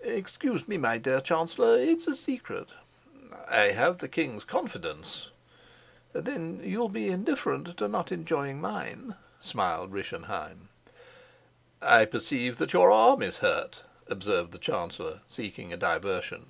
"Excuse 0.00 0.66
me, 0.66 0.78
my 0.78 0.96
dear 0.96 1.20
chancellor; 1.20 1.76
it's 1.76 2.06
a 2.06 2.16
secret." 2.16 2.70
"I 3.46 3.72
have 3.72 3.98
the 3.98 4.08
king's 4.08 4.42
confidence." 4.42 5.28
"Then 6.14 6.62
you'll 6.64 6.88
be 6.88 7.10
indifferent 7.10 7.76
to 7.76 7.86
not 7.86 8.10
enjoying 8.10 8.58
mine," 8.58 9.16
smiled 9.38 9.92
Rischenheim. 9.92 10.70
"I 11.82 12.06
perceive 12.06 12.56
that 12.56 12.72
your 12.72 12.90
arm 12.90 13.20
is 13.20 13.36
hurt," 13.44 13.82
observed 14.06 14.52
the 14.52 14.58
chancellor, 14.58 15.20
seeking 15.26 15.74
a 15.74 15.76
diversion. 15.76 16.46